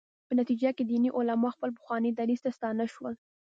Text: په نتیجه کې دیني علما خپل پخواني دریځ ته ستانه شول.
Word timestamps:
په 0.27 0.33
نتیجه 0.39 0.69
کې 0.77 0.83
دیني 0.89 1.09
علما 1.17 1.49
خپل 1.55 1.69
پخواني 1.77 2.11
دریځ 2.13 2.39
ته 2.45 2.49
ستانه 2.57 2.85
شول. 2.93 3.13